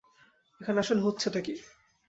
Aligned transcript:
এখানে 0.61 0.77
আসলে 0.79 1.01
হচ্ছেটা 1.01 1.39
কি? 1.39 1.53